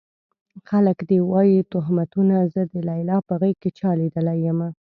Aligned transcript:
خلک 0.69 0.97
دې 1.09 1.17
وايي 1.31 1.59
تُهمتونه 1.71 2.35
زه 2.53 2.61
د 2.71 2.75
ليلا 2.89 3.17
په 3.27 3.33
غېږ 3.41 3.55
کې 3.61 3.69
چا 3.79 3.89
ليدلی 3.99 4.37
يمه 4.47 4.69